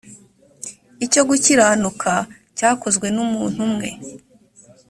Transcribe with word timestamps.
icyo 1.05 1.21
gukiranuka 1.29 2.11
cyakozwe 2.57 3.07
n 3.15 3.17
umuntu 3.25 3.59
umwe 3.67 3.89